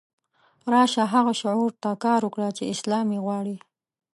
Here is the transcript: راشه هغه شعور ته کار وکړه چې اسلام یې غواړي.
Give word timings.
راشه 0.71 1.03
هغه 1.13 1.33
شعور 1.41 1.71
ته 1.81 1.89
کار 2.03 2.19
وکړه 2.23 2.49
چې 2.57 2.69
اسلام 2.73 3.07
یې 3.15 3.19
غواړي. 3.25 3.57